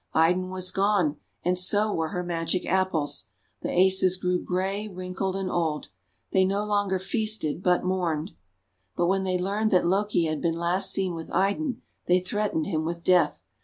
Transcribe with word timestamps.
Idun 0.15 0.49
was 0.49 0.71
gone 0.71 1.17
and 1.45 1.59
so 1.59 1.93
were 1.93 2.07
her 2.07 2.23
Magic 2.23 2.65
Apples. 2.65 3.27
The 3.61 3.69
Asas 3.69 4.17
grew 4.17 4.41
grey, 4.43 4.87
wrinkled, 4.87 5.35
and 5.35 5.47
old. 5.47 5.89
They 6.31 6.43
no 6.43 6.65
longer 6.65 6.97
feasted, 6.97 7.61
but 7.61 7.85
mourned. 7.85 8.31
But 8.95 9.05
when 9.05 9.25
they 9.25 9.37
learned 9.37 9.69
that 9.69 9.85
Loki 9.85 10.25
had 10.25 10.41
been 10.41 10.57
last 10.57 10.91
seen 10.91 11.13
with 11.13 11.29
Idun, 11.29 11.83
they 12.07 12.19
threatened 12.19 12.65
him 12.65 12.83
with 12.83 13.03
death. 13.03 13.43